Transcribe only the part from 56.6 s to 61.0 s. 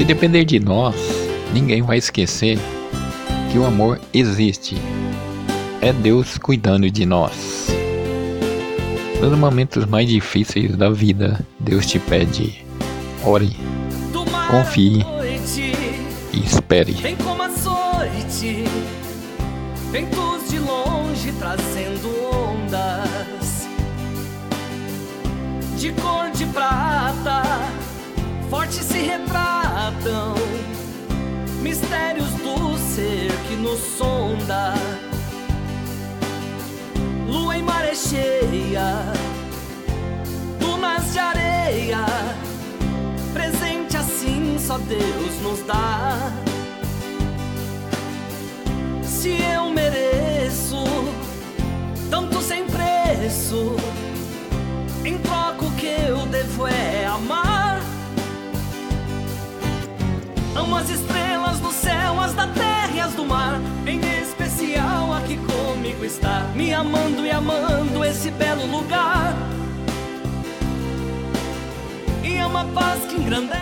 é Amo as